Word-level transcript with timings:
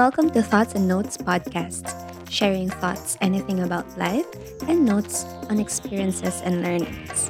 Welcome 0.00 0.30
to 0.30 0.40
Thoughts 0.40 0.72
and 0.72 0.88
Notes 0.88 1.18
podcast, 1.18 1.84
sharing 2.32 2.70
thoughts, 2.70 3.18
anything 3.20 3.60
about 3.60 3.84
life, 3.98 4.24
and 4.66 4.86
notes 4.86 5.26
on 5.50 5.60
experiences 5.60 6.40
and 6.40 6.62
learnings. 6.62 7.28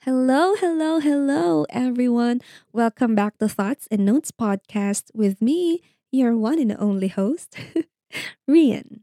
Hello, 0.00 0.54
hello, 0.54 1.00
hello, 1.00 1.64
everyone. 1.70 2.42
Welcome 2.74 3.14
back 3.14 3.38
to 3.38 3.48
Thoughts 3.48 3.88
and 3.90 4.04
Notes 4.04 4.30
podcast 4.30 5.04
with 5.14 5.40
me, 5.40 5.80
your 6.12 6.36
one 6.36 6.58
and 6.58 6.76
only 6.78 7.08
host, 7.08 7.56
Rian. 8.46 9.00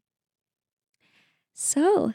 So, 1.55 2.13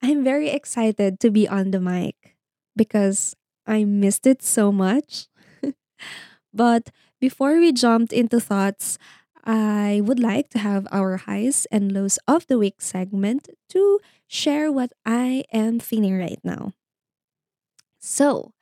I'm 0.00 0.22
very 0.22 0.50
excited 0.50 1.18
to 1.18 1.32
be 1.32 1.48
on 1.48 1.72
the 1.72 1.80
mic 1.80 2.36
because 2.76 3.34
I 3.66 3.82
missed 3.82 4.24
it 4.24 4.40
so 4.40 4.70
much. 4.70 5.26
But 6.52 6.90
before 7.20 7.58
we 7.58 7.72
jumped 7.72 8.12
into 8.12 8.40
thoughts, 8.40 8.98
I 9.44 10.02
would 10.04 10.20
like 10.20 10.50
to 10.50 10.58
have 10.58 10.86
our 10.92 11.16
highs 11.18 11.66
and 11.70 11.92
lows 11.92 12.18
of 12.28 12.46
the 12.48 12.58
week 12.58 12.80
segment 12.80 13.48
to 13.70 14.00
share 14.28 14.72
what 14.72 14.92
I 15.06 15.44
am 15.52 15.78
feeling 15.80 16.18
right 16.18 16.40
now. 16.44 16.72
So, 18.00 18.52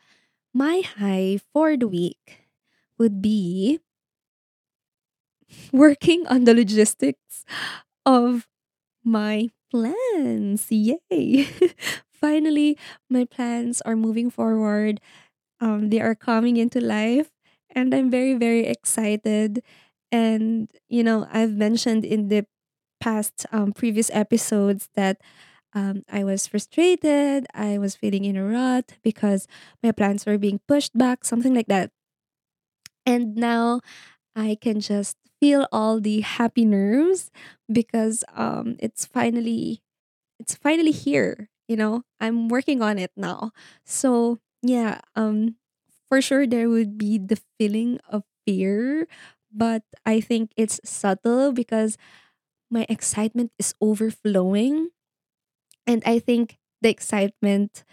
my 0.55 0.81
high 0.83 1.39
for 1.53 1.77
the 1.77 1.89
week 1.89 2.49
would 2.99 3.23
be 3.23 3.81
working 5.73 6.27
on 6.27 6.45
the 6.45 6.55
logistics 6.55 7.45
of 8.07 8.47
my 9.05 9.51
plans. 9.71 10.69
Yay! 10.71 11.49
Finally, 12.13 12.79
my 13.11 13.25
plans 13.25 13.81
are 13.83 13.97
moving 13.97 14.31
forward. 14.31 15.01
Um, 15.65 15.91
they 15.91 16.01
are 16.01 16.15
coming 16.15 16.57
into 16.59 16.81
life, 16.81 17.31
and 17.71 17.95
I'm 17.95 18.11
very, 18.11 18.35
very 18.35 18.67
excited. 18.67 19.63
And, 20.13 20.71
you 20.89 21.03
know, 21.03 21.27
I've 21.33 21.55
mentioned 21.57 22.05
in 22.05 22.29
the 22.29 22.47
past 23.01 23.47
um, 23.53 23.73
previous 23.73 24.11
episodes 24.13 24.89
that 24.95 25.21
um, 25.75 26.03
I 26.11 26.25
was 26.25 26.47
frustrated. 26.47 27.47
I 27.55 27.79
was 27.79 27.97
feeling 27.97 28.25
in 28.25 28.37
a 28.37 28.45
rut 28.47 28.95
because 29.03 29.49
my 29.83 29.93
plans 29.93 30.27
were 30.27 30.39
being 30.39 30.61
pushed 30.69 30.97
back, 30.99 31.25
something 31.25 31.55
like 31.55 31.69
that. 31.69 31.93
And 33.07 33.37
now 33.37 33.81
I 34.37 34.59
can 34.61 34.81
just 34.81 35.17
feel 35.41 35.69
all 35.73 36.01
the 36.01 36.21
happy 36.23 36.65
nerves 36.67 37.31
because 37.73 38.25
um 38.35 38.77
it's 38.81 39.07
finally 39.07 39.83
it's 40.41 40.55
finally 40.57 40.93
here, 40.93 41.51
you 41.69 41.77
know. 41.77 42.05
I'm 42.21 42.49
working 42.49 42.83
on 42.83 42.99
it 42.99 43.13
now. 43.17 43.53
So, 43.87 44.41
yeah, 44.65 45.01
um 45.17 45.57
for 46.09 46.23
sure 46.23 46.47
there 46.47 46.69
would 46.71 46.97
be 46.99 47.19
the 47.19 47.41
feeling 47.59 48.01
of 48.09 48.25
fear, 48.47 49.09
but 49.53 49.85
I 50.07 50.21
think 50.21 50.53
it's 50.57 50.81
subtle 50.85 51.53
because 51.53 51.99
my 52.71 52.87
excitement 52.89 53.53
is 53.59 53.75
overflowing 53.81 54.91
and 55.87 56.03
I 56.07 56.19
think 56.19 56.59
the 56.83 56.89
excitement 56.91 57.85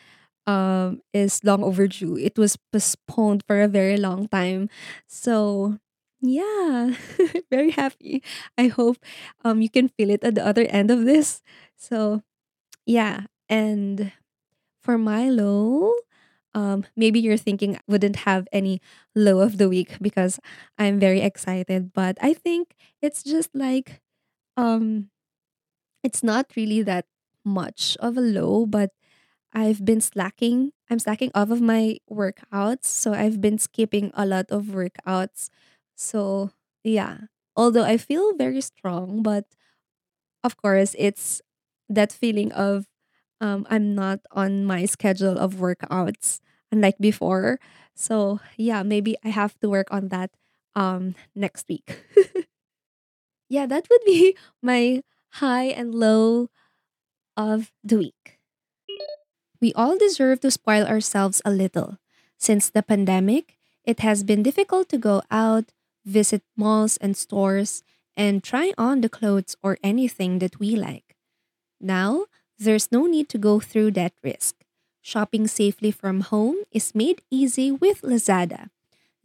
um 0.47 1.01
is 1.13 1.43
long 1.43 1.63
overdue. 1.63 2.17
It 2.17 2.37
was 2.39 2.57
postponed 2.73 3.43
for 3.47 3.61
a 3.61 3.69
very 3.69 3.97
long 3.97 4.27
time. 4.29 4.69
So 5.07 5.77
yeah, 6.21 6.95
very 7.51 7.71
happy. 7.71 8.23
I 8.57 8.67
hope 8.69 8.97
um 9.45 9.61
you 9.61 9.69
can 9.69 9.89
feel 9.89 10.09
it 10.11 10.23
at 10.23 10.35
the 10.35 10.45
other 10.45 10.65
end 10.69 10.91
of 10.91 11.05
this. 11.05 11.41
So 11.77 12.23
yeah, 12.85 13.27
and 13.49 14.11
for 14.83 14.97
my 14.97 15.29
low, 15.29 15.93
um 16.53 16.85
maybe 16.95 17.19
you're 17.19 17.37
thinking 17.37 17.75
I 17.77 17.81
wouldn't 17.87 18.17
have 18.27 18.47
any 18.51 18.81
low 19.15 19.39
of 19.39 19.57
the 19.57 19.69
week 19.69 19.97
because 20.01 20.39
I'm 20.77 20.99
very 20.99 21.21
excited, 21.21 21.93
but 21.93 22.17
I 22.21 22.33
think 22.33 22.75
it's 23.01 23.23
just 23.23 23.49
like 23.55 24.01
um 24.57 25.09
it's 26.03 26.23
not 26.23 26.47
really 26.55 26.81
that 26.83 27.05
much 27.45 27.97
of 27.99 28.17
a 28.17 28.21
low, 28.21 28.65
but 28.65 28.91
I've 29.53 29.85
been 29.85 30.01
slacking. 30.01 30.71
I'm 30.89 30.99
slacking 30.99 31.31
off 31.35 31.51
of 31.51 31.61
my 31.61 31.97
workouts. 32.11 32.85
So 32.85 33.13
I've 33.13 33.41
been 33.41 33.57
skipping 33.59 34.11
a 34.15 34.25
lot 34.25 34.47
of 34.51 34.65
workouts. 34.73 35.49
So 35.95 36.51
yeah, 36.83 37.29
although 37.55 37.83
I 37.85 37.97
feel 37.97 38.35
very 38.35 38.61
strong, 38.61 39.23
but 39.23 39.45
of 40.43 40.57
course, 40.57 40.95
it's 40.97 41.41
that 41.89 42.11
feeling 42.11 42.51
of 42.53 42.85
um, 43.41 43.67
I'm 43.69 43.95
not 43.95 44.21
on 44.31 44.65
my 44.65 44.85
schedule 44.85 45.37
of 45.39 45.55
workouts 45.55 46.39
unlike 46.71 46.97
before. 46.99 47.59
So 47.95 48.39
yeah, 48.57 48.83
maybe 48.83 49.17
I 49.25 49.29
have 49.29 49.59
to 49.61 49.69
work 49.69 49.89
on 49.91 50.09
that 50.09 50.31
um 50.75 51.15
next 51.35 51.67
week. 51.69 52.05
yeah, 53.49 53.65
that 53.65 53.87
would 53.89 54.01
be 54.05 54.35
my 54.61 55.01
high 55.41 55.65
and 55.65 55.93
low 55.93 56.49
of 57.37 57.71
the 57.83 57.97
week. 57.97 58.39
We 59.61 59.73
all 59.73 59.97
deserve 59.97 60.39
to 60.41 60.51
spoil 60.51 60.85
ourselves 60.85 61.41
a 61.45 61.51
little. 61.51 61.97
Since 62.37 62.69
the 62.69 62.81
pandemic, 62.83 63.57
it 63.85 63.99
has 63.99 64.23
been 64.23 64.43
difficult 64.43 64.89
to 64.89 64.97
go 64.97 65.21
out, 65.29 65.71
visit 66.05 66.43
malls 66.57 66.97
and 66.97 67.15
stores, 67.15 67.83
and 68.17 68.43
try 68.43 68.73
on 68.77 69.01
the 69.01 69.09
clothes 69.09 69.55
or 69.63 69.77
anything 69.83 70.39
that 70.39 70.59
we 70.59 70.75
like. 70.75 71.15
Now, 71.81 72.25
there's 72.65 72.91
no 72.91 73.05
need 73.05 73.29
to 73.29 73.37
go 73.37 73.59
through 73.59 73.91
that 73.91 74.13
risk. 74.23 74.55
Shopping 75.01 75.47
safely 75.47 75.91
from 75.91 76.21
home 76.21 76.57
is 76.71 76.93
made 76.93 77.21
easy 77.31 77.71
with 77.71 78.01
Lazada. 78.01 78.69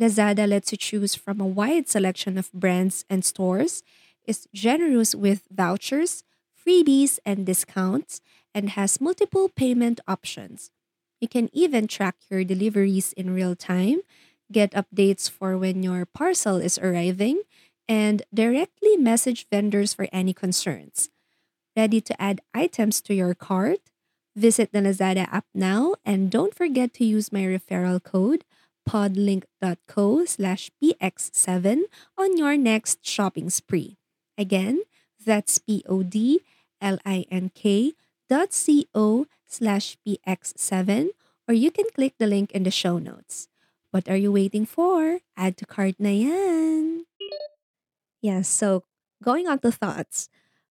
Lazada 0.01 0.49
lets 0.49 0.73
you 0.73 0.79
choose 0.79 1.15
from 1.15 1.41
a 1.41 1.47
wide 1.47 1.89
selection 1.89 2.39
of 2.39 2.53
brands 2.53 3.05
and 3.09 3.25
stores, 3.25 3.83
is 4.27 4.49
generous 4.55 5.15
with 5.15 5.43
vouchers, 5.51 6.25
freebies, 6.57 7.19
and 7.25 7.47
discounts, 7.47 8.21
and 8.55 8.71
has 8.71 9.01
multiple 9.01 9.49
payment 9.49 10.01
options. 10.09 10.71
You 11.21 11.29
can 11.29 11.49
even 11.53 11.87
track 11.87 12.17
your 12.31 12.45
deliveries 12.45 13.13
in 13.13 13.35
real 13.35 13.55
time, 13.55 14.01
get 14.51 14.73
updates 14.73 15.31
for 15.31 15.57
when 15.57 15.83
your 15.83 16.05
parcel 16.07 16.57
is 16.57 16.79
arriving, 16.79 17.43
and 17.89 18.23
directly 18.33 18.97
message 18.97 19.47
vendors 19.51 19.95
for 19.95 20.09
any 20.13 20.33
concerns. 20.33 21.11
Ready 21.77 22.01
to 22.01 22.17
add 22.21 22.41
items 22.55 23.03
to 23.03 23.13
your 23.13 23.35
cart? 23.35 23.81
Visit 24.35 24.73
the 24.73 24.81
Lazada 24.81 25.29
app 25.31 25.45
now 25.55 25.95
and 26.07 26.31
don't 26.31 26.55
forget 26.55 26.95
to 26.95 27.05
use 27.05 27.31
my 27.31 27.45
referral 27.45 28.03
code 28.03 28.45
podlink.co 28.89 30.25
slash 30.25 30.71
px7 30.81 31.83
on 32.17 32.37
your 32.39 32.57
next 32.57 33.05
shopping 33.05 33.51
spree. 33.51 33.99
Again, 34.39 34.83
that's 35.21 35.59
P-O-D 35.59 36.41
L-I-N-K 36.81 37.93
dot 38.29 38.53
C-O 38.53 39.27
slash 39.47 39.99
PX7 40.07 41.09
or 41.49 41.55
you 41.55 41.71
can 41.71 41.87
click 41.95 42.15
the 42.19 42.27
link 42.27 42.53
in 42.53 42.63
the 42.63 42.71
show 42.71 42.99
notes. 42.99 43.49
What 43.91 44.09
are 44.09 44.17
you 44.17 44.33
waiting 44.33 44.67
for? 44.67 45.21
Add 45.37 45.57
to 45.59 45.67
cart 45.67 45.97
na 45.99 46.11
yan. 46.11 47.05
Yes, 48.23 48.49
so 48.49 48.85
going 49.23 49.47
on 49.47 49.59
to 49.61 49.71
thoughts. 49.71 50.29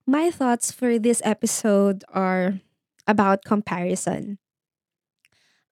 My 0.07 0.31
thoughts 0.31 0.71
for 0.71 0.97
this 0.97 1.21
episode 1.23 2.03
are 2.09 2.59
about 3.07 3.43
comparison. 3.43 4.39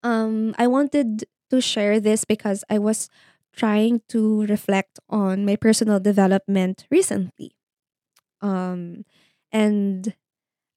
Um, 0.04 0.54
I 0.58 0.68
wanted 0.68 1.26
to 1.50 1.62
share 1.62 2.00
this 2.00 2.26
because 2.26 2.64
I 2.70 2.80
was 2.80 3.10
trying 3.56 4.02
to 4.10 4.46
reflect 4.48 5.00
on 5.10 5.46
my 5.46 5.56
personal 5.56 6.00
development 6.00 6.86
recently. 6.90 7.56
Um, 8.42 9.06
and 9.52 10.16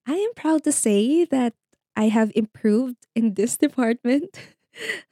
I 0.07 0.15
am 0.15 0.35
proud 0.35 0.65
to 0.65 0.73
say 0.73 1.25
that 1.27 1.55
I 1.97 2.09
have 2.09 2.33
improved 2.35 3.07
in 3.17 3.35
this 3.35 3.57
department. 3.57 4.39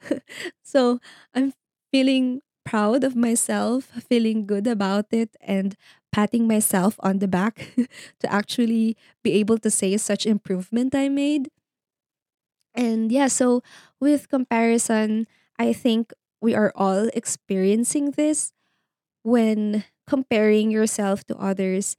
so 0.63 0.99
I'm 1.33 1.53
feeling 1.91 2.41
proud 2.65 3.03
of 3.03 3.15
myself, 3.15 3.85
feeling 4.09 4.45
good 4.47 4.67
about 4.67 5.07
it, 5.11 5.35
and 5.41 5.75
patting 6.15 6.47
myself 6.47 6.95
on 7.01 7.19
the 7.19 7.27
back 7.27 7.75
to 8.21 8.31
actually 8.31 8.95
be 9.23 9.33
able 9.33 9.59
to 9.59 9.69
say 9.69 9.97
such 9.97 10.25
improvement 10.25 10.95
I 10.95 11.09
made. 11.09 11.51
And 12.73 13.11
yeah, 13.11 13.27
so 13.27 13.63
with 13.99 14.29
comparison, 14.29 15.27
I 15.57 15.73
think 15.73 16.11
we 16.41 16.53
are 16.55 16.71
all 16.75 17.09
experiencing 17.13 18.11
this 18.11 18.51
when 19.23 19.85
comparing 20.07 20.71
yourself 20.71 21.25
to 21.27 21.37
others 21.37 21.97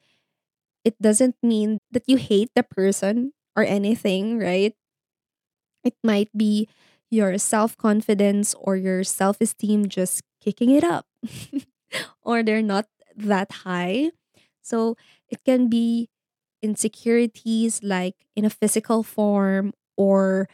it 0.85 1.01
doesn't 1.03 1.37
mean 1.43 1.81
that 1.93 2.05
you 2.07 2.17
hate 2.17 2.51
the 2.57 2.63
person 2.63 3.33
or 3.57 3.65
anything, 3.65 4.39
right? 4.39 4.75
It 5.85 5.95
might 6.03 6.31
be 6.37 6.69
your 7.11 7.39
self 7.39 7.77
confidence 7.77 8.55
or 8.59 8.77
your 8.77 9.05
self 9.05 9.41
esteem 9.41 9.89
just 9.89 10.23
kicking 10.41 10.71
it 10.71 10.85
up, 10.85 11.07
or 12.23 12.43
they're 12.43 12.63
not 12.63 12.87
that 13.17 13.53
high. 13.65 14.11
So 14.63 14.97
it 15.29 15.45
can 15.45 15.69
be 15.69 16.09
insecurities 16.63 17.83
like 17.83 18.15
in 18.35 18.45
a 18.45 18.51
physical 18.51 19.03
form, 19.03 19.73
or 19.97 20.49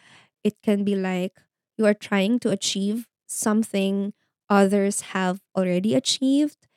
it 0.45 0.55
can 0.63 0.85
be 0.85 0.95
like 0.97 1.33
you 1.79 1.87
are 1.87 1.95
trying 1.95 2.39
to 2.41 2.51
achieve 2.51 3.09
something 3.27 4.13
others 4.49 5.13
have 5.17 5.41
already 5.57 5.95
achieved. 5.95 6.69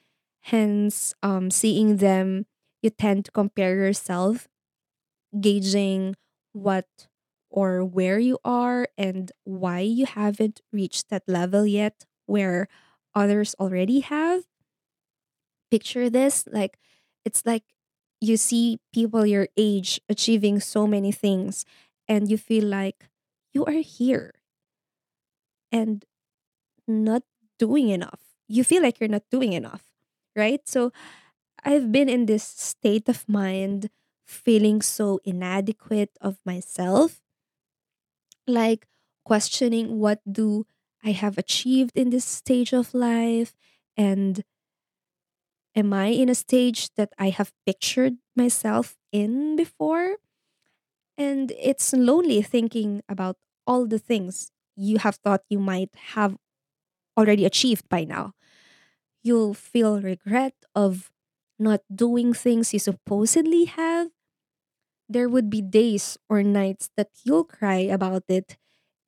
Hence, 0.44 1.14
um, 1.24 1.52
seeing 1.52 1.98
them, 1.98 2.46
you 2.82 2.90
tend 2.92 3.26
to 3.26 3.32
compare 3.32 3.76
yourself, 3.76 4.48
gauging 5.40 6.16
what 6.54 6.88
or 7.50 7.84
where 7.84 8.20
you 8.20 8.38
are 8.44 8.88
and 8.98 9.32
why 9.44 9.80
you 9.80 10.06
haven't 10.06 10.62
reached 10.72 11.10
that 11.10 11.24
level 11.28 11.66
yet 11.66 12.06
where 12.26 12.68
others 13.14 13.56
already 13.60 14.02
have. 14.02 14.44
Picture 15.72 16.10
this 16.10 16.48
like 16.52 16.78
it's 17.26 17.46
like 17.46 17.64
you 18.22 18.38
see 18.38 18.80
people 18.94 19.26
your 19.26 19.48
age 19.58 20.00
achieving 20.10 20.60
so 20.60 20.88
many 20.88 21.12
things 21.12 21.66
and 22.08 22.30
you 22.30 22.38
feel 22.38 22.66
like 22.66 23.10
you 23.54 23.66
are 23.66 23.82
here 23.84 24.34
and 25.72 26.06
not 26.88 27.24
doing 27.60 27.90
enough. 27.90 28.22
You 28.48 28.64
feel 28.64 28.82
like 28.84 29.00
you're 29.00 29.10
not 29.10 29.24
doing 29.32 29.54
enough, 29.54 29.86
right? 30.36 30.62
So 30.68 30.92
I've 31.64 31.92
been 31.92 32.10
in 32.10 32.26
this 32.26 32.44
state 32.44 33.10
of 33.10 33.28
mind 33.30 33.90
feeling 34.26 34.82
so 34.82 35.20
inadequate 35.26 36.12
of 36.22 36.40
myself, 36.46 37.22
like 38.48 38.88
questioning 39.24 40.00
what 40.00 40.22
do 40.30 40.66
I 41.04 41.12
have 41.12 41.38
achieved 41.38 41.98
in 41.98 42.10
this 42.10 42.26
stage 42.26 42.74
of 42.74 42.94
life 42.94 43.56
and 43.98 44.44
am 45.76 45.94
I 45.94 46.08
in 46.08 46.30
a 46.30 46.36
stage 46.36 46.90
that 46.96 47.14
I 47.20 47.30
have 47.30 47.54
pictured 47.66 48.18
myself 48.36 48.98
in 49.12 49.56
before? 49.56 50.18
And 51.18 51.52
it's 51.58 51.94
lonely 51.94 52.42
thinking 52.42 53.02
about 53.08 53.38
all 53.66 53.86
the 53.88 54.00
things 54.00 54.52
you 54.76 54.98
have 55.00 55.16
thought 55.16 55.42
you 55.50 55.60
might 55.60 55.90
have 56.16 56.38
already 57.18 57.46
achieved 57.46 57.90
by 57.90 58.06
now. 58.06 58.34
You'll 59.24 59.54
feel 59.54 60.02
regret 60.02 60.56
of 60.76 61.12
not 61.60 61.82
doing 61.94 62.34
things 62.34 62.74
you 62.74 62.80
supposedly 62.80 63.66
have. 63.66 64.10
There 65.08 65.30
would 65.30 65.50
be 65.50 65.62
days 65.62 66.18
or 66.30 66.44
nights 66.44 66.90
that 66.98 67.10
you'll 67.24 67.44
cry 67.46 67.80
about 67.90 68.24
it. 68.28 68.58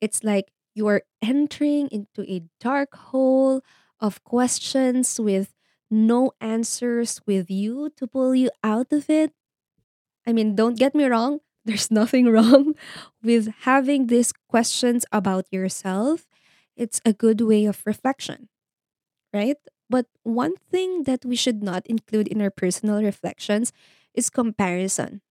It's 0.00 0.22
like 0.22 0.52
you 0.74 0.86
are 0.86 1.02
entering 1.22 1.88
into 1.90 2.22
a 2.30 2.42
dark 2.60 2.94
hole 3.10 3.62
of 4.00 4.22
questions 4.24 5.18
with 5.18 5.52
no 5.90 6.32
answers 6.40 7.20
with 7.26 7.50
you 7.50 7.90
to 7.96 8.06
pull 8.06 8.34
you 8.34 8.50
out 8.64 8.92
of 8.92 9.10
it. 9.10 9.32
I 10.26 10.32
mean, 10.32 10.54
don't 10.54 10.78
get 10.78 10.94
me 10.94 11.04
wrong, 11.06 11.40
there's 11.64 11.90
nothing 11.90 12.26
wrong 12.32 12.74
with 13.22 13.48
having 13.62 14.06
these 14.08 14.32
questions 14.48 15.04
about 15.12 15.46
yourself. 15.50 16.26
It's 16.76 17.00
a 17.04 17.12
good 17.12 17.40
way 17.40 17.64
of 17.66 17.82
reflection, 17.86 18.48
right? 19.34 19.56
But 19.90 20.06
one 20.24 20.56
thing 20.70 21.04
that 21.04 21.24
we 21.24 21.36
should 21.36 21.62
not 21.62 21.86
include 21.86 22.28
in 22.28 22.42
our 22.42 22.50
personal 22.50 23.02
reflections 23.02 23.72
is 24.14 24.30
comparison. 24.30 25.22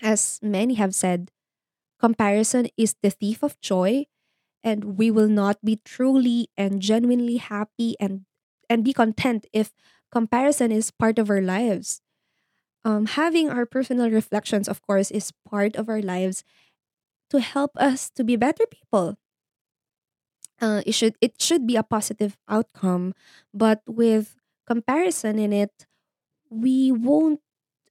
As 0.00 0.38
many 0.42 0.74
have 0.74 0.94
said, 0.94 1.30
comparison 2.00 2.68
is 2.76 2.96
the 3.02 3.10
thief 3.10 3.42
of 3.42 3.60
joy, 3.60 4.06
and 4.64 4.98
we 4.98 5.10
will 5.10 5.28
not 5.28 5.62
be 5.64 5.76
truly 5.84 6.48
and 6.56 6.82
genuinely 6.82 7.38
happy 7.38 7.96
and, 8.00 8.26
and 8.72 8.84
be 8.84 8.94
content 8.94 9.46
if 9.52 9.72
comparison 10.12 10.72
is 10.72 10.90
part 10.90 11.18
of 11.20 11.30
our 11.30 11.42
lives. 11.42 12.00
Um, 12.84 13.06
having 13.06 13.50
our 13.50 13.66
personal 13.66 14.10
reflections, 14.10 14.68
of 14.68 14.82
course, 14.82 15.10
is 15.10 15.32
part 15.48 15.76
of 15.76 15.88
our 15.88 16.02
lives 16.02 16.44
to 17.30 17.40
help 17.40 17.72
us 17.76 18.10
to 18.16 18.24
be 18.24 18.36
better 18.36 18.64
people. 18.70 19.16
Uh, 20.60 20.82
it 20.86 20.92
should 20.94 21.16
it 21.20 21.40
should 21.42 21.66
be 21.66 21.74
a 21.76 21.82
positive 21.82 22.36
outcome, 22.48 23.14
but 23.52 23.82
with 23.86 24.36
comparison 24.66 25.38
in 25.38 25.52
it, 25.52 25.86
we 26.50 26.92
won't 26.92 27.40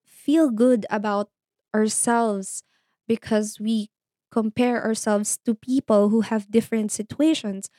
feel 0.06 0.52
good 0.52 0.86
about 0.90 1.30
ourselves 1.76 2.64
because 3.08 3.60
we 3.60 3.90
compare 4.32 4.84
ourselves 4.84 5.40
to 5.46 5.56
people 5.56 6.10
who 6.10 6.22
have 6.22 6.52
different 6.52 6.92
situations 6.92 7.70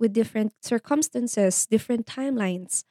with 0.00 0.14
different 0.14 0.54
circumstances, 0.62 1.66
different 1.66 2.06
timelines. 2.06 2.84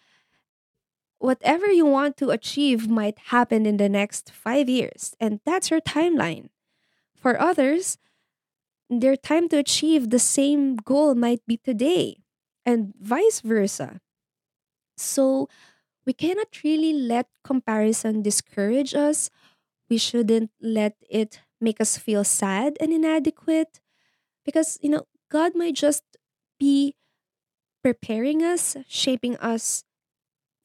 Whatever 1.20 1.68
you 1.68 1.86
want 1.86 2.16
to 2.18 2.30
achieve 2.30 2.88
might 2.90 3.20
happen 3.36 3.66
in 3.66 3.78
the 3.78 3.90
next 3.90 4.32
five 4.32 4.70
years, 4.70 5.16
and 5.20 5.42
that's 5.46 5.70
your 5.70 5.82
timeline. 5.82 6.50
For 7.16 7.40
others, 7.40 7.98
their 8.90 9.16
time 9.18 9.50
to 9.50 9.58
achieve 9.58 10.10
the 10.10 10.20
same 10.20 10.78
goal 10.78 11.16
might 11.16 11.46
be 11.48 11.58
today, 11.58 12.18
and 12.66 12.94
vice 13.00 13.42
versa. 13.42 14.02
So, 14.98 15.50
we 16.06 16.14
cannot 16.14 16.64
really 16.64 16.94
let 16.94 17.28
comparison 17.44 18.22
discourage 18.24 18.94
us. 18.96 19.30
We 19.90 19.98
shouldn't 19.98 20.52
let 20.62 20.96
it 21.10 21.42
make 21.62 21.82
us 21.82 21.98
feel 21.98 22.24
sad 22.24 22.78
and 22.80 22.94
inadequate 22.94 23.80
because, 24.46 24.80
you 24.82 24.90
know, 24.90 25.06
God 25.32 25.56
might 25.56 25.76
just 25.76 26.04
be 26.60 26.96
preparing 27.84 28.44
us, 28.44 28.78
shaping 28.88 29.38
us 29.38 29.84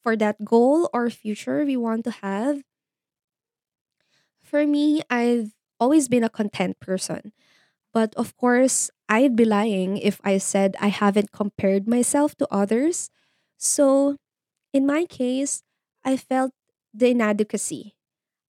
for 0.02 0.16
that 0.16 0.44
goal 0.44 0.90
or 0.94 1.10
future 1.10 1.64
we 1.64 1.76
want 1.76 2.04
to 2.04 2.12
have. 2.12 2.62
For 4.42 4.66
me, 4.66 5.02
I've 5.10 5.52
always 5.80 6.08
been 6.08 6.24
a 6.24 6.28
content 6.30 6.78
person. 6.80 7.32
But 7.92 8.14
of 8.16 8.36
course, 8.36 8.90
I'd 9.08 9.36
be 9.36 9.44
lying 9.44 9.98
if 9.98 10.20
I 10.24 10.38
said 10.38 10.76
I 10.80 10.88
haven't 10.88 11.32
compared 11.32 11.88
myself 11.88 12.36
to 12.38 12.48
others. 12.52 13.10
So, 13.58 14.16
in 14.72 14.86
my 14.86 15.06
case, 15.06 15.62
I 16.04 16.16
felt 16.16 16.52
the 16.94 17.10
inadequacy. 17.10 17.96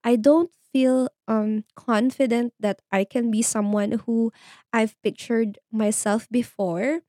I 0.04 0.16
don't 0.18 0.52
feel 0.74 1.10
um 1.28 1.66
confident 1.76 2.54
that 2.60 2.82
I 2.92 3.06
can 3.06 3.32
be 3.32 3.42
someone 3.42 4.04
who 4.06 4.34
I've 4.74 4.96
pictured 5.04 5.60
myself 5.72 6.28
before. 6.32 7.02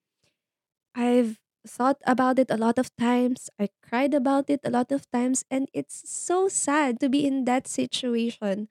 I've 0.96 1.38
thought 1.66 1.98
about 2.06 2.38
it 2.40 2.50
a 2.50 2.58
lot 2.58 2.78
of 2.78 2.94
times. 2.96 3.50
I 3.60 3.70
cried 3.82 4.14
about 4.14 4.50
it 4.50 4.60
a 4.64 4.70
lot 4.70 4.93
of 4.93 5.10
times 5.12 5.44
and 5.50 5.69
it's 5.75 6.08
so 6.10 6.48
sad 6.48 7.00
to 7.00 7.08
be 7.10 7.26
in 7.26 7.44
that 7.46 7.69
situation. 7.69 8.69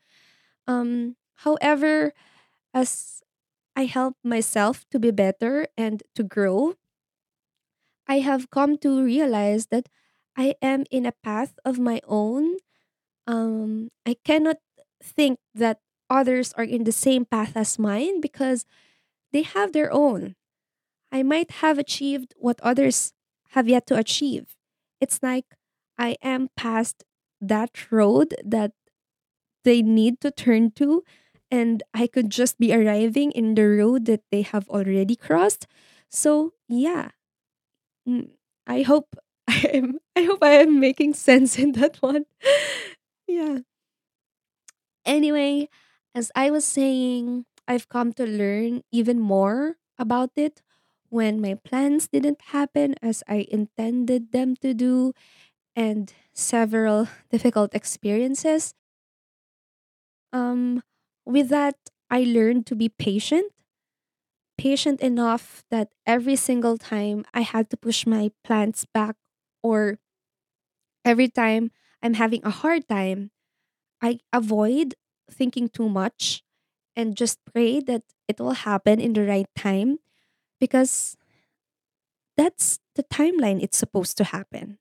Um 0.67 1.17
however, 1.45 2.13
as 2.73 3.21
I 3.75 3.85
help 3.85 4.17
myself 4.23 4.85
to 4.91 4.99
be 4.99 5.11
better 5.11 5.67
and 5.77 6.03
to 6.15 6.23
grow, 6.23 6.75
I 8.07 8.19
have 8.19 8.49
come 8.49 8.77
to 8.79 9.03
realize 9.03 9.67
that 9.67 9.89
I 10.37 10.55
am 10.61 10.83
in 10.91 11.05
a 11.05 11.11
path 11.23 11.57
of 11.65 11.79
my 11.79 12.01
own. 12.05 12.57
Um, 13.27 13.91
I 14.05 14.15
cannot 14.25 14.57
think 15.03 15.39
that 15.55 15.81
others 16.09 16.53
are 16.53 16.63
in 16.63 16.85
the 16.85 16.93
same 16.93 17.25
path 17.25 17.57
as 17.57 17.79
mine 17.79 18.21
because 18.21 18.65
they 19.33 19.43
have 19.43 19.73
their 19.73 19.91
own. 19.93 20.35
I 21.15 21.23
might 21.23 21.63
have 21.63 21.77
achieved 21.79 22.33
what 22.37 22.59
others 22.59 23.13
have 23.51 23.69
yet 23.69 23.87
to 23.87 23.95
achieve. 23.95 24.57
It's 24.99 25.23
like 25.23 25.45
I 25.97 26.17
am 26.21 26.49
past 26.57 27.05
that 27.39 27.89
road 27.89 28.35
that 28.43 28.73
they 29.63 29.81
need 29.81 30.19
to 30.21 30.31
turn 30.31 30.71
to 30.71 31.05
and 31.49 31.83
I 31.93 32.07
could 32.07 32.29
just 32.31 32.59
be 32.59 32.73
arriving 32.73 33.31
in 33.31 33.55
the 33.55 33.63
road 33.63 34.07
that 34.07 34.23
they 34.29 34.41
have 34.41 34.67
already 34.67 35.15
crossed. 35.15 35.67
So, 36.11 36.51
yeah. 36.67 37.11
Mm, 38.07 38.31
I 38.67 38.81
hope 38.81 39.15
I 39.47 39.71
am 39.73 39.99
I 40.17 40.23
hope 40.23 40.43
I 40.43 40.59
am 40.65 40.79
making 40.81 41.13
sense 41.13 41.57
in 41.57 41.73
that 41.73 41.97
one. 42.01 42.25
yeah. 43.27 43.59
Anyway, 45.05 45.69
as 46.13 46.31
I 46.35 46.51
was 46.51 46.65
saying, 46.65 47.45
I've 47.67 47.89
come 47.89 48.13
to 48.13 48.25
learn 48.25 48.83
even 48.91 49.19
more 49.19 49.77
about 49.97 50.31
it 50.35 50.61
when 51.09 51.41
my 51.41 51.55
plans 51.55 52.07
didn't 52.07 52.41
happen 52.55 52.95
as 53.01 53.23
I 53.27 53.47
intended 53.49 54.31
them 54.31 54.55
to 54.57 54.73
do 54.73 55.13
and 55.75 56.13
several 56.33 57.07
difficult 57.31 57.75
experiences. 57.75 58.75
Um 60.33 60.83
with 61.25 61.49
that, 61.49 61.75
I 62.11 62.21
learned 62.23 62.67
to 62.67 62.75
be 62.75 62.89
patient, 62.89 63.51
patient 64.57 65.01
enough 65.01 65.63
that 65.69 65.91
every 66.05 66.35
single 66.35 66.77
time 66.77 67.25
I 67.33 67.41
had 67.41 67.69
to 67.71 67.77
push 67.77 68.05
my 68.05 68.31
plans 68.43 68.85
back 68.93 69.15
or 69.63 69.99
every 71.03 71.27
time 71.27 71.71
I'm 72.01 72.15
having 72.15 72.41
a 72.43 72.49
hard 72.49 72.87
time, 72.87 73.31
I 74.01 74.19
avoid 74.33 74.95
thinking 75.31 75.69
too 75.69 75.89
much 75.89 76.43
and 76.95 77.17
just 77.17 77.39
pray 77.45 77.79
that 77.81 78.03
it 78.27 78.39
will 78.39 78.53
happen 78.67 78.99
in 78.99 79.13
the 79.13 79.25
right 79.25 79.49
time 79.55 79.99
because 80.59 81.17
that's 82.37 82.79
the 82.95 83.03
timeline 83.03 83.61
it's 83.61 83.77
supposed 83.77 84.17
to 84.17 84.23
happen. 84.23 84.77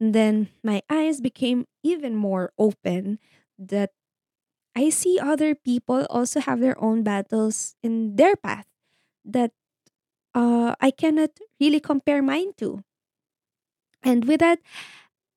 And 0.00 0.14
then 0.14 0.48
my 0.62 0.82
eyes 0.88 1.20
became 1.20 1.66
even 1.82 2.16
more 2.16 2.52
open 2.58 3.18
that 3.58 3.92
I 4.76 4.90
see 4.90 5.18
other 5.20 5.54
people 5.54 6.06
also 6.10 6.40
have 6.40 6.60
their 6.60 6.78
own 6.82 7.02
battles 7.04 7.76
in 7.82 8.16
their 8.16 8.36
path 8.36 8.66
that 9.24 9.52
uh, 10.34 10.76
I 10.80 10.90
cannot 10.92 11.30
really 11.60 11.80
compare 11.80 12.22
mine 12.22 12.52
to. 12.58 12.84
And 14.02 14.24
with 14.26 14.40
that, 14.40 14.58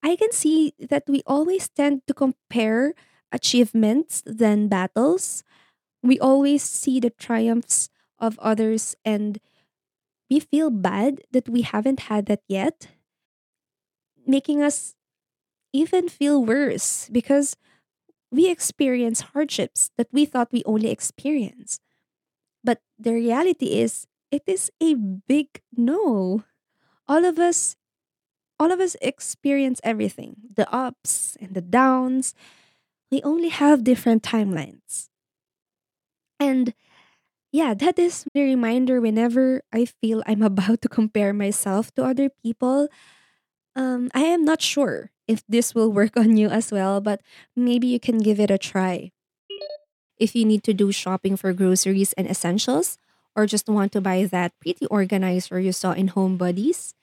I 0.04 0.16
can 0.16 0.32
see 0.32 0.74
that 0.80 1.06
we 1.08 1.24
always 1.28 1.70
tend 1.70 2.04
to 2.08 2.14
compare 2.14 2.94
achievements 3.32 4.24
than 4.26 4.68
battles. 4.70 5.44
We 6.04 6.20
always 6.20 6.64
see 6.64 7.00
the 7.00 7.12
triumphs 7.12 7.90
of 8.20 8.40
others 8.40 8.96
and 9.06 9.40
we 10.30 10.40
feel 10.40 10.70
bad 10.70 11.22
that 11.32 11.50
we 11.50 11.62
haven't 11.62 12.02
had 12.12 12.26
that 12.28 12.42
yet, 12.48 12.88
making 14.26 14.62
us 14.62 14.96
even 15.74 16.10
feel 16.10 16.44
worse 16.46 17.10
because 17.12 17.58
we 18.32 18.50
experience 18.50 19.34
hardships 19.34 19.92
that 19.98 20.08
we 20.12 20.26
thought 20.26 20.52
we 20.54 20.64
only 20.66 20.90
experience. 20.90 21.80
But 22.64 22.82
the 23.00 23.14
reality 23.14 23.80
is, 23.80 24.08
it 24.32 24.44
is 24.48 24.72
a 24.82 24.96
big 24.96 25.62
no. 25.76 26.44
All 27.08 27.26
of 27.26 27.40
us, 27.40 27.76
all 28.60 28.72
of 28.72 28.80
us 28.80 28.96
experience 29.02 29.82
everything 29.84 30.38
the 30.56 30.72
ups 30.74 31.38
and 31.42 31.54
the 31.56 31.62
downs. 31.62 32.36
We 33.12 33.22
only 33.24 33.50
have 33.50 33.84
different 33.84 34.24
timelines. 34.24 35.10
And 36.40 36.74
yeah, 37.54 37.76
that 37.76 38.00
is 38.00 38.26
the 38.34 38.42
reminder 38.42 39.00
whenever 39.00 39.62
I 39.72 39.86
feel 39.86 40.26
I'm 40.26 40.42
about 40.52 40.82
to 40.82 40.90
compare 40.90 41.32
myself 41.32 41.94
to 41.96 42.04
other 42.04 42.28
people. 42.42 42.90
Um, 43.78 44.10
I 44.14 44.26
am 44.26 44.44
not 44.44 44.62
sure 44.62 45.12
if 45.28 45.46
this 45.48 45.74
will 45.74 45.94
work 45.94 46.18
on 46.18 46.36
you 46.36 46.50
as 46.50 46.74
well, 46.74 47.00
but 47.00 47.22
maybe 47.56 47.88
you 47.88 48.02
can 48.02 48.18
give 48.18 48.42
it 48.42 48.52
a 48.52 48.58
try. 48.58 49.14
If 50.18 50.36
you 50.36 50.46
need 50.46 50.64
to 50.66 50.74
do 50.74 50.92
shopping 50.92 51.38
for 51.38 51.54
groceries 51.54 52.14
and 52.14 52.30
essentials, 52.30 52.98
or 53.36 53.46
just 53.46 53.68
want 53.68 53.92
to 53.94 54.02
buy 54.02 54.26
that 54.26 54.54
pretty 54.62 54.86
organizer 54.88 55.60
you 55.60 55.72
saw 55.74 55.92
in 55.92 56.10
Home 56.10 56.38
Buddies, 56.38 56.94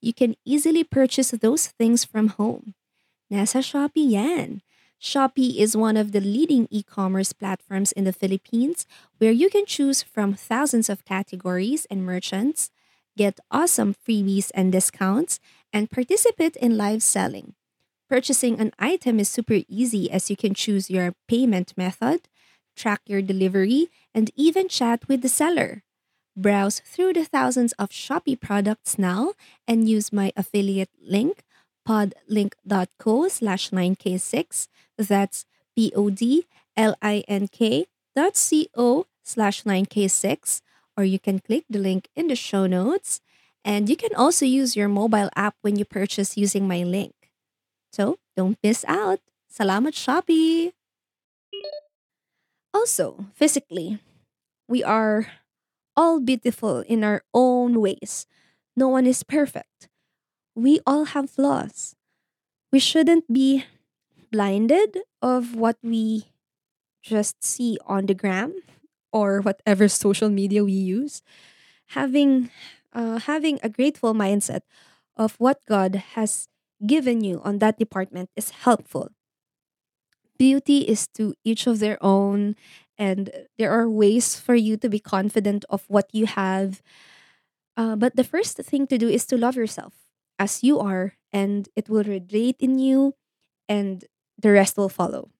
you 0.00 0.14
can 0.14 0.34
easily 0.44 0.84
purchase 0.84 1.30
those 1.30 1.66
things 1.66 2.04
from 2.04 2.38
home. 2.38 2.74
Nasa 3.30 3.58
Shopee 3.58 4.10
yan. 4.10 4.62
Shopee 5.00 5.56
is 5.56 5.76
one 5.76 5.96
of 5.96 6.12
the 6.12 6.20
leading 6.20 6.68
e 6.70 6.82
commerce 6.82 7.32
platforms 7.32 7.90
in 7.92 8.04
the 8.04 8.12
Philippines 8.12 8.86
where 9.16 9.32
you 9.32 9.48
can 9.48 9.64
choose 9.64 10.02
from 10.02 10.34
thousands 10.34 10.90
of 10.90 11.06
categories 11.06 11.86
and 11.90 12.04
merchants, 12.04 12.70
get 13.16 13.40
awesome 13.50 13.94
freebies 13.94 14.50
and 14.54 14.70
discounts, 14.70 15.40
and 15.72 15.90
participate 15.90 16.56
in 16.56 16.76
live 16.76 17.02
selling. 17.02 17.54
Purchasing 18.10 18.60
an 18.60 18.72
item 18.78 19.18
is 19.18 19.28
super 19.28 19.60
easy 19.68 20.10
as 20.10 20.28
you 20.28 20.36
can 20.36 20.52
choose 20.52 20.90
your 20.90 21.14
payment 21.28 21.72
method, 21.78 22.28
track 22.76 23.00
your 23.06 23.22
delivery, 23.22 23.88
and 24.14 24.30
even 24.36 24.68
chat 24.68 25.08
with 25.08 25.22
the 25.22 25.28
seller. 25.28 25.82
Browse 26.36 26.80
through 26.80 27.14
the 27.14 27.24
thousands 27.24 27.72
of 27.72 27.90
Shopee 27.90 28.38
products 28.38 28.98
now 28.98 29.32
and 29.66 29.88
use 29.88 30.12
my 30.12 30.32
affiliate 30.36 30.90
link 31.00 31.42
podlink.co 31.90 33.26
slash 33.26 33.70
9k6 33.70 34.68
that's 34.96 35.44
p-o-d-l-i-n-k 35.74 36.46
dot 38.14 38.36
c-o 38.36 39.06
slash 39.24 39.64
9k6 39.64 40.62
or 40.96 41.02
you 41.02 41.18
can 41.18 41.40
click 41.40 41.64
the 41.68 41.80
link 41.80 42.06
in 42.14 42.28
the 42.28 42.36
show 42.36 42.66
notes. 42.66 43.20
And 43.64 43.90
you 43.90 43.96
can 43.96 44.14
also 44.14 44.46
use 44.46 44.76
your 44.76 44.88
mobile 44.88 45.30
app 45.34 45.56
when 45.62 45.76
you 45.76 45.84
purchase 45.84 46.36
using 46.36 46.66
my 46.68 46.82
link. 46.84 47.12
So 47.92 48.18
don't 48.36 48.56
miss 48.62 48.84
out. 48.86 49.18
Salamat 49.50 49.98
shopee! 49.98 50.72
Also 52.72 53.26
physically 53.34 53.98
we 54.68 54.84
are 54.84 55.26
all 55.96 56.20
beautiful 56.20 56.86
in 56.86 57.02
our 57.02 57.26
own 57.34 57.80
ways. 57.80 58.30
No 58.76 58.86
one 58.86 59.06
is 59.06 59.24
perfect 59.26 59.89
we 60.54 60.80
all 60.86 61.04
have 61.06 61.30
flaws. 61.30 61.94
We 62.72 62.78
shouldn't 62.78 63.32
be 63.32 63.64
blinded 64.30 64.98
of 65.22 65.54
what 65.56 65.76
we 65.82 66.26
just 67.02 67.42
see 67.44 67.78
on 67.86 68.06
the 68.06 68.14
gram 68.14 68.54
or 69.12 69.40
whatever 69.40 69.88
social 69.90 70.28
media 70.28 70.64
we 70.64 70.72
use. 70.72 71.22
Having 71.98 72.50
uh, 72.92 73.18
having 73.20 73.58
a 73.62 73.68
grateful 73.68 74.14
mindset 74.14 74.62
of 75.16 75.36
what 75.38 75.60
god 75.66 76.14
has 76.14 76.48
given 76.86 77.22
you 77.22 77.40
on 77.44 77.58
that 77.58 77.78
department 77.78 78.30
is 78.36 78.50
helpful. 78.50 79.10
Beauty 80.38 80.80
is 80.88 81.06
to 81.14 81.34
each 81.44 81.66
of 81.66 81.78
their 81.78 81.98
own 82.02 82.56
and 82.96 83.30
there 83.58 83.70
are 83.70 83.88
ways 83.88 84.38
for 84.38 84.54
you 84.54 84.76
to 84.78 84.88
be 84.88 84.98
confident 84.98 85.64
of 85.70 85.84
what 85.88 86.08
you 86.12 86.26
have. 86.26 86.82
Uh, 87.76 87.96
but 87.96 88.16
the 88.16 88.24
first 88.24 88.56
thing 88.58 88.86
to 88.88 88.98
do 88.98 89.08
is 89.08 89.26
to 89.26 89.36
love 89.36 89.56
yourself 89.56 90.09
as 90.40 90.64
you 90.64 90.80
are 90.80 91.14
and 91.32 91.68
it 91.76 91.90
will 91.90 92.04
radiate 92.04 92.56
in 92.60 92.80
you 92.80 93.14
and 93.68 94.04
the 94.38 94.50
rest 94.52 94.76
will 94.78 94.90
follow. 94.90 95.30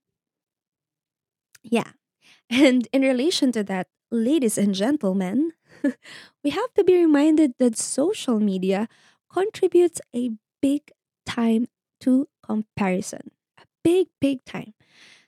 Yeah. 1.62 1.92
And 2.50 2.88
in 2.92 3.02
relation 3.02 3.52
to 3.52 3.64
that 3.64 3.88
ladies 4.11 4.59
and 4.59 4.75
gentlemen 4.75 5.52
we 6.45 6.50
have 6.50 6.75
to 6.75 6.85
be 6.85 6.97
reminded 6.97 7.54
that 7.59 7.78
social 7.78 8.40
media 8.40 8.88
contributes 9.33 10.00
a 10.14 10.30
big 10.62 10.92
time 11.26 11.69
to 12.00 12.28
comparison 12.42 13.30
a 13.59 13.64
big 13.85 14.09
big 14.21 14.45
time. 14.45 14.75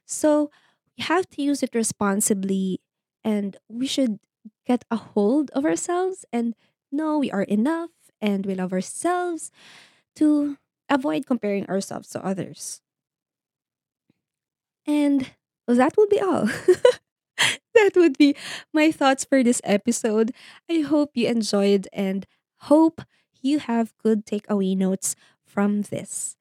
So 0.06 0.50
we 0.98 1.04
have 1.04 1.28
to 1.30 1.42
use 1.42 1.62
it 1.62 1.74
responsibly 1.74 2.80
and 3.24 3.56
we 3.68 3.86
should 3.86 4.18
get 4.66 4.84
a 4.90 4.96
hold 4.96 5.50
of 5.52 5.64
ourselves 5.64 6.24
and 6.32 6.54
know 6.92 7.18
we 7.18 7.30
are 7.30 7.44
enough 7.44 7.90
and 8.22 8.46
we 8.46 8.54
love 8.56 8.72
ourselves 8.72 9.52
to 10.16 10.58
avoid 10.90 11.26
comparing 11.26 11.66
ourselves 11.68 12.10
to 12.10 12.24
others. 12.24 12.82
And 14.86 15.30
that 15.66 15.96
would 15.96 16.08
be 16.08 16.20
all. 16.20 16.46
that 17.74 17.90
would 17.96 18.18
be 18.18 18.36
my 18.72 18.90
thoughts 18.90 19.24
for 19.24 19.42
this 19.42 19.60
episode. 19.64 20.32
I 20.70 20.80
hope 20.80 21.10
you 21.14 21.28
enjoyed 21.28 21.88
and 21.92 22.26
hope 22.70 23.02
you 23.40 23.58
have 23.60 23.94
good 24.02 24.26
takeaway 24.26 24.76
notes 24.76 25.16
from 25.44 25.82
this. 25.82 26.36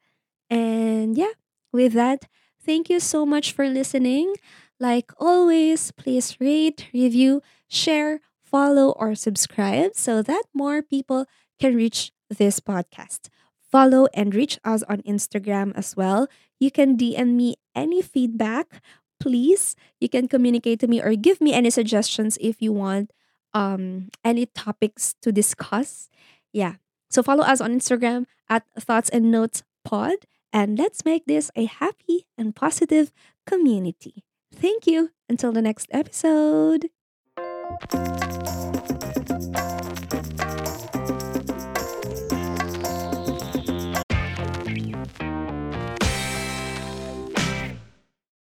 And 0.50 1.18
yeah, 1.18 1.34
with 1.74 1.94
that, 1.94 2.28
thank 2.64 2.90
you 2.90 3.00
so 3.00 3.26
much 3.26 3.52
for 3.54 3.68
listening. 3.70 4.36
Like 4.80 5.12
always, 5.20 5.92
please 5.92 6.38
rate, 6.40 6.88
review, 6.94 7.42
share, 7.68 8.22
follow, 8.44 8.92
or 8.92 9.16
subscribe 9.16 9.96
so 9.96 10.22
that 10.24 10.44
more 10.54 10.82
people 10.82 11.26
can 11.62 11.75
reach 11.75 12.12
this 12.30 12.60
podcast. 12.60 13.30
Follow 13.72 14.08
and 14.13 14.36
reach 14.36 14.60
us 14.65 14.84
on 14.89 15.01
Instagram 15.03 15.72
as 15.77 15.96
well. 15.96 16.27
You 16.60 16.72
can 16.72 16.98
DM 16.98 17.36
me 17.38 17.56
any 17.74 18.01
feedback, 18.01 18.82
please. 19.20 19.75
You 20.01 20.10
can 20.10 20.27
communicate 20.27 20.82
to 20.82 20.88
me 20.88 21.01
or 21.01 21.15
give 21.15 21.39
me 21.39 21.53
any 21.53 21.70
suggestions 21.70 22.38
if 22.41 22.62
you 22.62 22.74
want 22.74 23.12
um 23.53 24.10
any 24.25 24.46
topics 24.48 25.15
to 25.22 25.32
discuss. 25.32 26.10
Yeah. 26.51 26.75
So 27.10 27.24
follow 27.24 27.44
us 27.44 27.62
on 27.62 27.72
Instagram 27.72 28.25
at 28.50 28.63
Thoughts 28.80 29.10
and 29.10 29.32
Notes 29.32 29.63
Pod 29.84 30.25
and 30.51 30.77
let's 30.77 31.06
make 31.06 31.25
this 31.25 31.51
a 31.56 31.65
happy 31.65 32.27
and 32.38 32.56
positive 32.56 33.12
community. 33.46 34.24
Thank 34.53 34.88
you. 34.88 35.12
Until 35.30 35.51
the 35.51 35.62
next 35.62 35.88
episode. 35.91 36.89